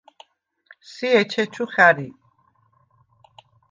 სი 0.91 1.07
ეჩეჩუ 1.19 1.65
ხა̈რი. 1.73 2.07